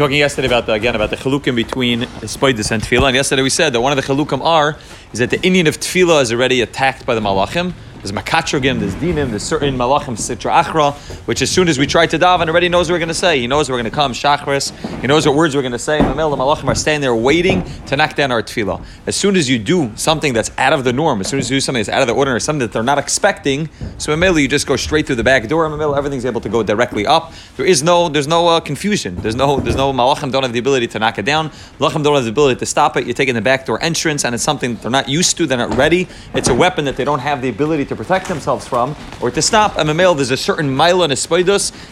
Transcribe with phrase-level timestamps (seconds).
[0.00, 3.50] Talking yesterday about the, again about the chalukim between Spoidus and Tefillah, and yesterday we
[3.50, 4.78] said that one of the chalukim are
[5.12, 7.74] is that the Indian of Tefillah is already attacked by the Malachim.
[8.02, 10.94] There's makatrogim, there's dinim, there's certain malachim sitra achra,
[11.26, 13.40] which as soon as we try to daven, already knows what we're going to say.
[13.40, 14.74] He knows we're going to come shachris.
[15.00, 15.98] He knows what words we're going to say.
[15.98, 18.82] The middle, malachim are standing there waiting to knock down our tefillah.
[19.06, 21.56] As soon as you do something that's out of the norm, as soon as you
[21.56, 23.68] do something that's out of the ordinary, something that they're not expecting,
[23.98, 25.68] so in you just go straight through the back door.
[25.68, 27.34] The everything's able to go directly up.
[27.56, 29.16] There is no, there's no uh, confusion.
[29.16, 31.50] There's no, there's no malachim don't have the ability to knock it down.
[31.78, 33.04] Malachim don't have the ability to stop it.
[33.04, 35.46] You're taking the back door entrance, and it's something they're not used to.
[35.46, 36.08] They're not ready.
[36.32, 39.42] It's a weapon that they don't have the ability to protect themselves from, or to
[39.42, 41.10] stop a mamel, there's a certain mile in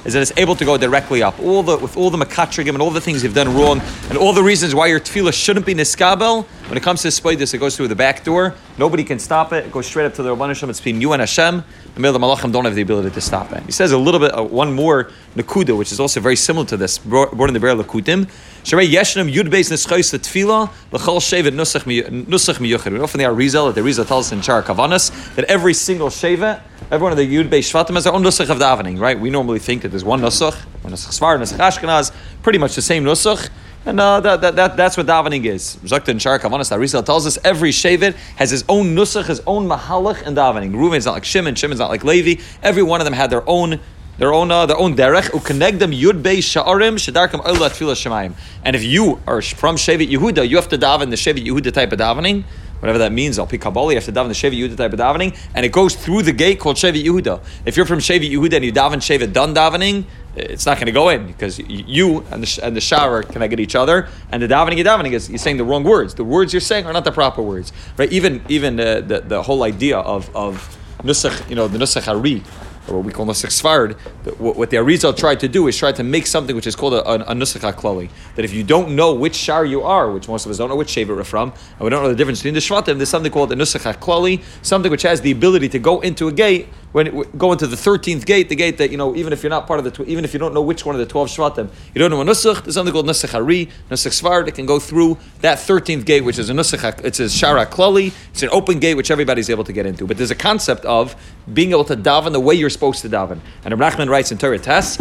[0.04, 1.36] is that it's able to go directly up.
[1.40, 4.32] All the with all the makatrigim and all the things you've done wrong, and all
[4.32, 7.78] the reasons why your tefillah shouldn't be niskabel, when it comes to spoidus, it goes
[7.78, 8.54] through the back door.
[8.76, 9.64] Nobody can stop it.
[9.64, 10.68] It goes straight up to the Rabban Hashem.
[10.68, 11.64] It's between you and Hashem.
[11.94, 13.62] The male the malachim don't have the ability to stop it.
[13.62, 16.76] He says a little bit, uh, one more nakuda, which is also very similar to
[16.76, 18.26] this, brought in the Bear Lakutim.
[18.64, 22.92] Sharei Yeshnam Yud Beis Neschais Tefillah L'Chol Shevet Nusach Miyuchid.
[22.92, 26.08] We from the Arizal that the Arizal tells us in Char Kavanas that every single
[26.08, 26.60] Shevet,
[26.90, 29.18] every one of the Yud Beis Shvatim has their own Nusach of davening, right?
[29.18, 32.82] We normally think that there's one Nusach, one Nusach Sfard, Nusach Ashkenaz, pretty much the
[32.82, 33.48] same Nusach.
[33.86, 35.76] And uh, that, that, that, that's what davening is.
[35.82, 39.66] Zakta and Shar Kavanas Arizal tells us every Shevet has his own Nusach, his own
[39.66, 40.72] Mahalach in davening.
[40.74, 42.42] Reuven's not like Shimon, Shimon's not like Levi.
[42.62, 43.80] Every one of them had their own
[44.18, 48.34] their own uh, their own derech ukenegdem yud bei sha'arim shedarkam oila tefillah shemayim.
[48.64, 51.92] And if you are from Shevet Yehuda, you have to daven the Shevet Yehuda type
[51.92, 52.42] of davening.
[52.80, 54.98] Whatever that means, I'll pick Kabbalah, you have to daven the Shevet Yehuda type of
[54.98, 57.40] davening, and it goes through the gate called Shevet Yehuda.
[57.64, 60.04] If you're from Shevet Yehuda and you daven Shevet done davening,
[60.36, 63.74] it's not going to go in because you and the, and the shower connect each
[63.74, 66.14] other, and the davening you're davening is you're saying the wrong words.
[66.14, 68.10] The words you're saying are not the proper words, right?
[68.12, 72.44] Even even the the whole idea of of nusach, you know, the nusach HaAri,
[72.88, 73.98] or what we call Nusach Sfard,
[74.38, 77.08] what the Arizal tried to do is try to make something which is called a,
[77.08, 78.10] a, a Nusach HaKlali.
[78.36, 80.76] That if you don't know which Shar you are, which most of us don't know
[80.76, 83.32] which Shevet we're from, and we don't know the difference between the Shvatim, there's something
[83.32, 87.06] called a Nusach HaKlali, something which has the ability to go into a gate, when
[87.06, 89.66] it, go into the 13th gate, the gate that, you know, even if you're not
[89.66, 91.98] part of the, even if you don't know which one of the 12 Shvatim, you
[91.98, 95.18] don't know a Nusach, there's something called Nusach HaAri, Nusach Sfard, that can go through
[95.40, 98.94] that 13th gate, which is a Nusach, it's a Shara Klali, it's an open gate
[98.94, 100.06] which everybody's able to get into.
[100.06, 101.14] But there's a concept of
[101.52, 103.40] being able to daven the way you're supposed to daven.
[103.64, 104.96] And Rahman writes in Torah Tess,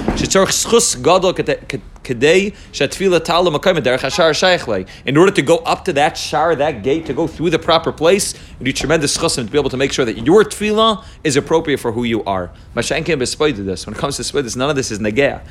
[2.09, 2.53] In
[5.17, 8.33] order to go up to that shar, that gate, to go through the proper place,
[8.59, 11.79] you need tremendous chusim to be able to make sure that your tefillah is appropriate
[11.79, 12.51] for who you are.
[12.73, 13.85] This.
[13.85, 15.41] When it comes to spoidus, none of this is negea.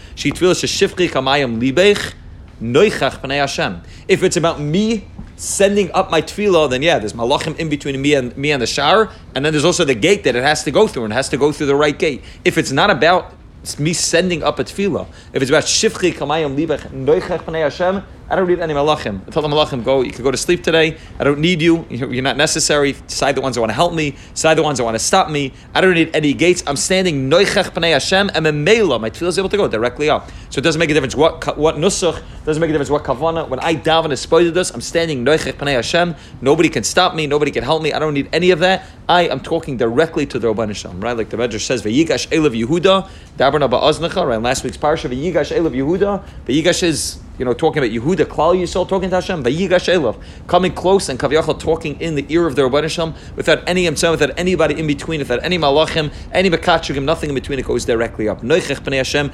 [4.09, 8.15] If it's about me sending up my tefillah, then yeah, there's malachim in between me
[8.15, 10.71] and me and the shower, and then there's also the gate that it has to
[10.71, 12.25] go through, and it has to go through the right gate.
[12.45, 13.35] If it's not about
[13.79, 18.35] me sending up a tefillah, if it's about shifchi kamayim libech noichach p'nei Hashem, I
[18.35, 19.21] don't need any malachim.
[19.27, 20.99] I tell the malachim, go, you can go to sleep today.
[21.21, 21.87] I don't need you.
[21.89, 22.93] You're not necessary.
[22.93, 24.17] Decide the ones that want to help me.
[24.33, 25.53] Decide the ones that want to stop me.
[25.73, 26.65] I don't need any gates.
[26.67, 29.01] I'm standing noichach p'nei Hashem, and memela.
[29.01, 30.29] My tefillah is able to go directly up.
[30.51, 33.49] So it doesn't make a difference what what nusach, doesn't make a difference what kavana.
[33.49, 36.17] When I daven a spoiled us, I'm standing noichach p'nei Hashem.
[36.41, 37.29] Nobody can stop me.
[37.29, 37.93] Nobody can help me.
[37.93, 38.87] I don't need any of that.
[39.09, 41.17] I am talking directly to the Rabban Hashem, right?
[41.17, 44.43] Like the Medrash says, V'yigash elav Yehuda, daberna ba'aznacha, right?
[44.43, 46.25] Last week's parsha, V'yigash elav Yehuda.
[46.45, 50.73] V'yigash is you know, talking about Yehuda, Klal Yisrael, talking to Hashem, Vayigash Elav, coming
[50.73, 54.39] close and Kaviyachal talking in the ear of the Rabban Hashem without any Yemtzem, without
[54.39, 58.41] anybody in between, without any Malachim, any Mekachigim, nothing in between, it goes directly up.
[58.43, 59.31] Noichech B'nei Hashem,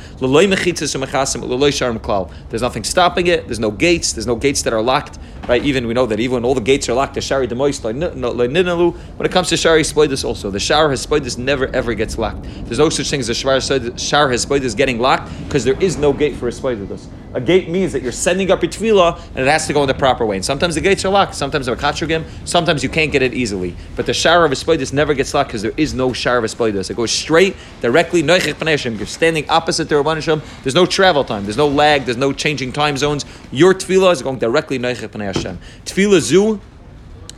[1.73, 2.33] Sharm Klal.
[2.51, 5.19] There's nothing stopping it, there's no gates, there's no gates that are locked,
[5.49, 5.65] right?
[5.65, 8.95] Even, we know that even when all the gates are locked, the Shari Demois, Ninalu,
[9.17, 12.45] when it comes to Shari Spoidus also, the Shar has Spoidus never ever gets locked.
[12.65, 16.13] There's no such thing as a Shar has Spoidus getting locked, because there is no
[16.13, 17.07] gate for a Spoidus.
[17.35, 19.89] A gate means that you're sending up your tefillah and it has to go in
[19.89, 20.37] the proper way.
[20.37, 23.77] And sometimes the gates are locked, sometimes they're katrugim, sometimes you can't get it easily.
[23.97, 26.67] But the shower of a never gets locked because there is no shower of a
[26.67, 30.43] It goes straight, directly, You're standing opposite the Rabban Hashem.
[30.63, 33.25] There's no travel time, there's no lag, there's no changing time zones.
[33.51, 35.59] Your tefillah is going directly Noichech Hashem.
[35.85, 36.61] Tefillah zu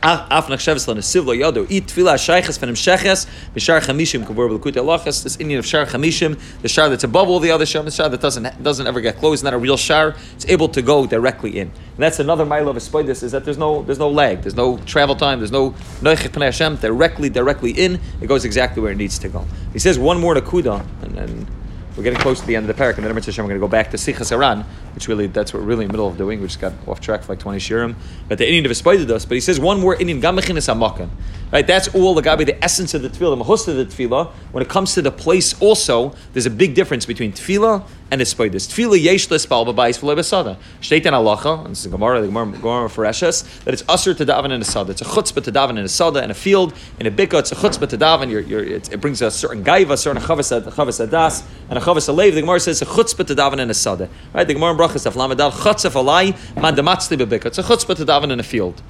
[0.05, 3.25] Af nachshavas lanasiv lo yado eat tefillah shayches from sheches
[3.55, 5.23] b'shar chamishim kavur b'lekut elachas.
[5.23, 8.07] This Indian of shar chamishim, the shar that's above all the other shar, the shar
[8.09, 10.15] that doesn't doesn't ever get closed, not a real shar.
[10.35, 11.69] It's able to go directly in.
[11.69, 14.77] And that's another mile of spoidus is that there's no there's no lag, there's no
[14.85, 15.71] travel time, there's no
[16.01, 17.99] noichik Hashem directly directly in.
[18.21, 19.43] It goes exactly where it needs to go.
[19.73, 21.47] He says one more nakuda and then.
[21.95, 23.69] We're getting close to the end of the parak, and then we're going to go
[23.69, 26.41] back to Sichos HaRan, which really that's what we're really in the middle of doing.
[26.41, 27.95] We just got off track for like twenty shirim.
[28.27, 29.23] But the Indian spited us.
[29.23, 31.09] But he says one more Indian gamachinas amakan.
[31.53, 34.29] Right, that's all the gabi, the essence of the tefillah, the of the tefillah.
[34.51, 38.67] When it comes to the place, also there's a big difference between tefillah and Espoidus.
[38.67, 40.57] Tefillah yesh lespal b'bayis v'lo b'sada.
[40.81, 44.25] Shteit in halacha, and this is Gemara, the Gemara, Gemara Eshes, that it's usher to
[44.25, 44.91] daven in a sada.
[44.91, 47.51] It's a chutzpah to daven in a sada, in a field, in a bika, it's
[47.51, 51.07] a chutzpah to daven, you're, you're, it brings a certain gaiva, a certain chavas, chavas
[51.07, 52.33] adas, and a chavas alev.
[52.33, 54.09] The Gemara says a chutzpah to daven in a sada.
[54.33, 54.47] Right?
[54.47, 57.45] The Gemara in Brachas, Aflamadal, chutzpah alai, man damatzli b'bika.
[57.47, 58.81] It's a chutzpah to daven in a field.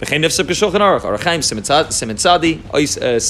[0.00, 1.04] Aruch.
[2.74, 3.20] Uh,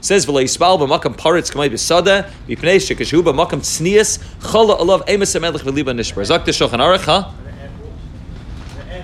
[0.00, 6.24] says v'lo yisbal b'makam paritz k'may b'sada, b'makam tznias, chala alav emes v'liba.
[6.24, 7.32] Zak aruch, huh?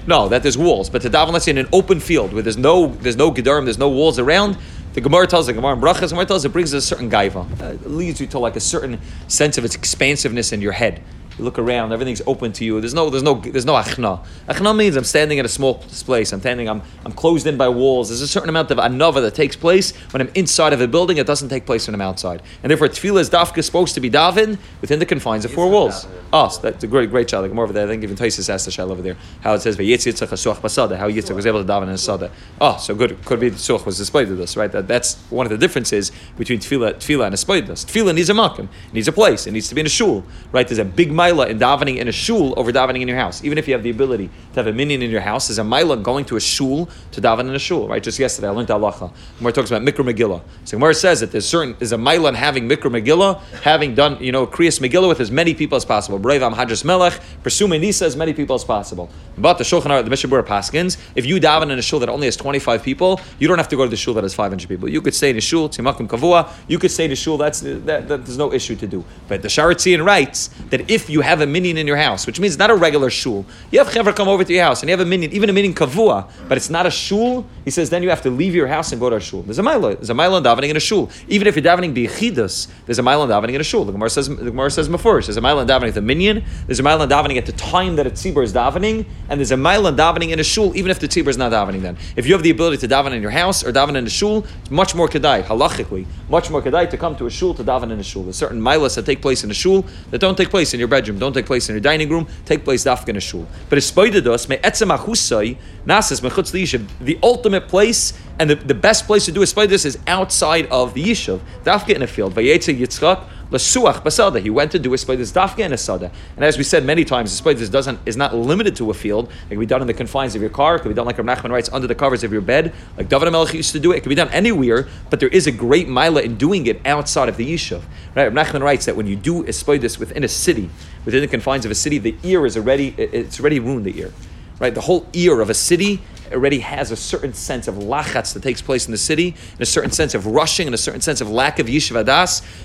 [0.06, 0.90] No, that there's walls.
[0.90, 3.64] But to daven, let's say in an open field where there's no there's no gedarim,
[3.64, 4.56] there's no walls around.
[4.92, 7.60] The Gemara tells the Gemara Brachas, Gemara tells it brings a certain gaiva.
[7.60, 11.02] Uh, it leads you to like a certain sense of its expansiveness in your head.
[11.38, 12.80] You look around, everything's open to you.
[12.80, 14.24] There's no, there's no, there's no achna.
[14.48, 16.32] Achna means I'm standing in a small place.
[16.32, 18.08] I'm standing, I'm, I'm closed in by walls.
[18.08, 21.18] There's a certain amount of anava that takes place when I'm inside of a building.
[21.18, 22.42] It doesn't take place when I'm outside.
[22.62, 26.06] And therefore, tefillah is dafka supposed to be davin within the confines of four walls.
[26.32, 27.44] Oh, so that's a great, great child.
[27.44, 27.86] Like more over there.
[27.86, 31.46] I think even Taisus asked the shal over there how it says how Yitzchak was
[31.46, 32.30] able to daven in a sada.
[32.60, 33.22] Oh, ah, so good.
[33.24, 34.70] Could be the such was displayed to this, right?
[34.70, 37.84] That, that's one of the differences between tefillah, tefillah and a spoidus.
[37.84, 40.66] Tefillah needs a makom, needs a place, it needs to be in a shul, right?
[40.66, 43.44] There's a big mila in davening in a shul over davening in your house.
[43.44, 45.64] Even if you have the ability to have a minion in your house, there's a
[45.64, 48.02] mila going to a shul to daven in a shul, right?
[48.02, 49.12] Just yesterday I learned halacha.
[49.38, 50.42] Gemara talks about mikra megillah.
[50.64, 54.22] So Gemara says that there's certain there's a mila in having mikra megillah, having done
[54.22, 56.18] you know kriyas megillah with as many people as possible.
[56.18, 59.08] Brevam hadras melech, pursuing nisa as many people as possible.
[59.38, 62.26] But the shulchan the Mishnah Berurah paskins, if you daven in a shul that only
[62.26, 64.88] has 25 people, you don't have to go to the shul that has 500 people.
[64.88, 66.50] You could stay in a shul timakim kavua.
[66.68, 69.04] You could stay in a shul that's that, that, there's no issue to do.
[69.28, 72.58] But the Sharatzian writes that if you have a minion in your house, which means
[72.58, 75.06] not a regular shul, you have chaver come over to your house and you have
[75.06, 77.46] a minion, even a minion kavua, but it's not a shul.
[77.64, 79.42] He says then you have to leave your house and go to a shul.
[79.42, 79.96] There's a mila.
[79.96, 81.10] There's a mila davening in a shul.
[81.28, 83.84] Even if you're davening biyechidus, there's a mila davening in a shul.
[83.84, 85.26] The Gemara says the Gemara says mafurish.
[85.26, 86.44] There's a mila davening at the minion.
[86.66, 89.56] There's a mila davening at the time that a tzibur is davening, and there's a
[89.56, 91.82] mila davening in a shul even if the tzibur is not davening.
[91.82, 94.10] Then, if you have the ability to daven in your house or daven in a
[94.10, 97.64] shul, it's much more kedai halachically, much more kedai to come to a shul to
[97.64, 98.22] daven in a shul.
[98.22, 100.88] There's certain milas that take place in a shul that don't take place in your
[100.88, 103.46] bedroom, don't take place in your dining room, take place dafka in a shul.
[103.68, 105.56] But us me etzem achusai
[105.86, 106.86] nasas mechutz liyishav.
[107.00, 111.04] The ultimate place and the, the best place to do this is outside of the
[111.04, 112.34] yishuv, dafka in a field.
[112.34, 113.24] Vayetze Yitzchak
[113.54, 114.40] Lasuach basada.
[114.40, 116.10] He went to do a spoidus dafka in a sada.
[116.36, 119.30] And as we said many times, the spoidus doesn't is not limited to a field.
[119.46, 120.76] It can be done in the confines of your car.
[120.76, 123.08] It can be done like Rav Nachman writes under the covers of your bed, like
[123.08, 123.98] David Melech used to do it.
[123.98, 127.28] It can be done anywhere, but there is a great mila in doing it outside
[127.28, 127.82] of the yishuv.
[128.16, 128.32] Right?
[128.32, 130.68] Rav Nachman writes that when you do a within a city,
[131.04, 134.12] within the confines of a city, the ear is already it's already ruined the ear.
[134.58, 134.74] Right?
[134.74, 136.00] The whole ear of a city
[136.32, 139.66] already has a certain sense of lachatz that takes place in the city, and a
[139.66, 142.04] certain sense of rushing, and a certain sense of lack of yishuv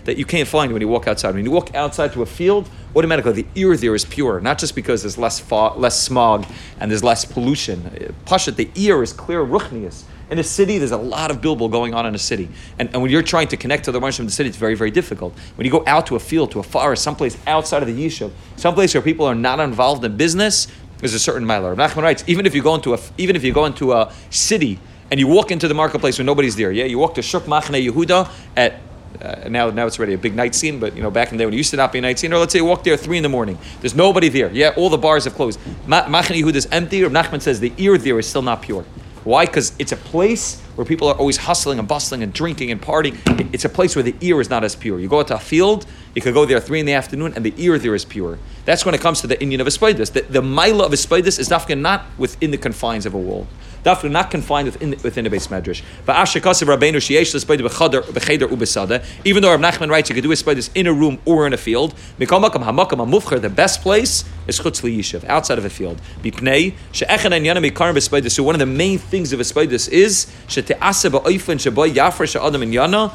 [0.05, 1.35] that you can't find when you walk outside.
[1.35, 4.75] When you walk outside to a field, automatically the ear there is pure, not just
[4.75, 6.45] because there's less fog, less smog
[6.79, 8.13] and there's less pollution.
[8.25, 10.03] Pashat, the ear is clear ruchnius.
[10.29, 12.49] In a city, there's a lot of bilbil going on in a city.
[12.77, 14.75] And, and when you're trying to connect to the Rosh of the city, it's very,
[14.75, 15.33] very difficult.
[15.55, 18.31] When you go out to a field, to a forest, someplace outside of the Yishuv,
[18.55, 20.67] someplace where people are not involved in business,
[20.99, 21.75] there's a certain miler.
[21.75, 24.79] Nachman writes, even if you go into a, even if you go into a city
[25.11, 27.85] and you walk into the marketplace when nobody's there, yeah, you walk to Shuk Machne
[27.85, 28.81] Yehuda at
[29.21, 31.41] uh, now, now it's already a big night scene, but you know, back in the
[31.41, 32.83] day when it used to not be a night scene, or let's say you walk
[32.83, 34.51] there three in the morning, there's nobody there.
[34.51, 35.59] Yeah, all the bars have closed.
[35.87, 37.03] Machne Yehuda is empty.
[37.03, 38.85] Or Nachman says the ear there is still not pure.
[39.23, 39.45] Why?
[39.45, 43.17] Because it's a place where people are always hustling and bustling and drinking and partying.
[43.53, 44.99] It's a place where the ear is not as pure.
[44.99, 45.85] You go out to a field,
[46.19, 48.37] you could go there three in the afternoon, and the ear there is pure.
[48.65, 50.03] That's when it comes to the Indian of a spider.
[50.03, 53.47] The, the mila of a spider is dafka not within the confines of a wall.
[53.85, 55.81] Dafka not confined within within the base medrash.
[56.05, 59.05] But Ashakasav Rabbeinu sheyesh l'spider b'cheder ubesada.
[59.23, 61.53] Even though Rav Nachman writes you could do a spider in a room or in
[61.53, 61.95] a field.
[62.19, 63.39] Mikol makam hamakam hamufcher.
[63.39, 66.01] The best place is chutz liyishav, outside of a field.
[66.21, 68.29] Bipnei she'echen and yana mikarim b'spider.
[68.29, 72.61] So one of the main things of a spider is she'te'asa ba'oifen sheboy yafre she'adam
[72.63, 73.13] in yana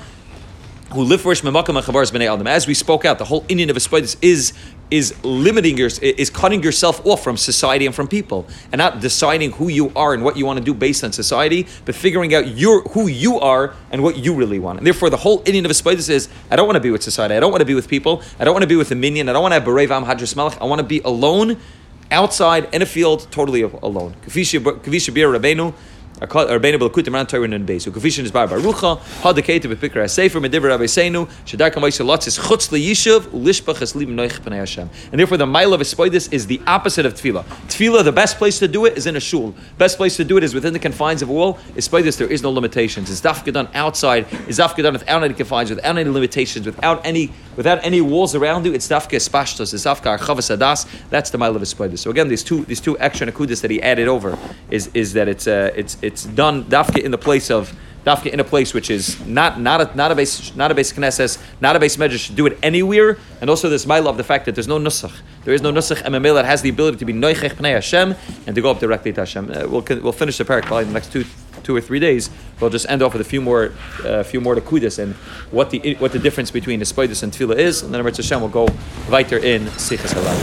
[0.94, 2.46] who Ishmamakam and Bnei Adam.
[2.46, 4.52] As we spoke out, the whole Indian of a is
[4.90, 9.50] is limiting your is cutting yourself off from society and from people, and not deciding
[9.52, 12.46] who you are and what you want to do based on society, but figuring out
[12.46, 14.78] your who you are and what you really want.
[14.78, 17.02] And therefore, the whole Indian of a spider is I don't want to be with
[17.02, 17.34] society.
[17.34, 18.22] I don't want to be with people.
[18.38, 19.28] I don't want to be with a minion.
[19.28, 20.60] I don't want to have Berevam Hadras Melech.
[20.60, 21.56] I want to be alone,
[22.10, 24.14] outside in a field, totally alone.
[24.26, 25.28] Kavisha Bir
[26.20, 26.36] And is
[28.30, 28.48] Bar.
[35.10, 37.44] And therefore, the mile of Espoidis is the opposite of Tefillah.
[37.66, 39.54] Tefillah, the best place to do it is in a shul.
[39.76, 41.54] Best place to do it is within the confines of a wall.
[41.74, 43.10] Espoidis, there is no limitations.
[43.10, 44.26] It's dafka done outside.
[44.48, 48.66] It's dafka done without any confines, without any limitations, without any without any walls around
[48.66, 48.72] you.
[48.72, 49.74] It's dafka espashtos.
[49.74, 50.86] It's dafka archavas adas.
[51.10, 51.98] That's the mile of Espoidis.
[51.98, 54.38] So again, these two these two extra nakudas that he added over
[54.70, 58.40] is is that it's uh, it's it's done dafka in the place of dafka in
[58.40, 61.74] a place which is not not a not a base not a base knesses, not
[61.76, 62.34] a base medrash.
[62.34, 65.14] Do it anywhere, and also this mile of the fact that there's no nusach.
[65.44, 68.14] There is no nusach MMA that has the ability to be noichech pnei Hashem
[68.46, 69.50] and to go up directly to Hashem.
[69.50, 71.24] Uh, we'll we'll finish the parak probably in the next two
[71.62, 72.30] two or three days.
[72.60, 73.72] We'll just end off with a few more
[74.04, 75.14] a uh, few more kudas and
[75.50, 78.68] what the what the difference between the and tefillah is, and then Hashem will go
[79.10, 80.36] weiter in sichas halal.